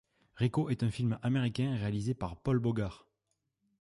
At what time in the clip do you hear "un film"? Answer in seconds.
0.81-1.19